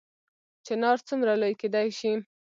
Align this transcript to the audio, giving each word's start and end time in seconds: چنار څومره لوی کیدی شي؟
چنار 0.65 0.97
څومره 1.07 1.33
لوی 1.41 1.53
کیدی 1.61 1.87
شي؟ 1.99 2.11